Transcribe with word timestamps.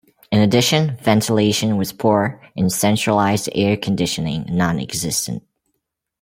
In 0.31 0.41
addition, 0.41 0.97
ventilation 0.99 1.77
was 1.77 1.93
poor, 1.93 2.41
and 2.57 2.71
centralized 2.73 3.49
air 3.53 3.77
conditioning 3.77 4.45
nonexistent. 4.49 5.43